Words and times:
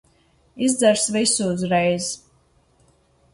Izdzers 0.67 1.03
visu 1.17 1.51
uzreiz. 1.57 2.09